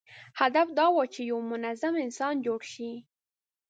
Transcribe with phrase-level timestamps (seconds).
[0.41, 2.91] هدف دا و چې یو منظم انسان جوړ شي.